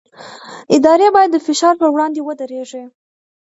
ادارې 0.75 1.07
باید 1.15 1.29
د 1.33 1.37
فشار 1.45 1.73
پر 1.79 1.89
وړاندې 1.91 2.19
ودرېږي 2.27 2.83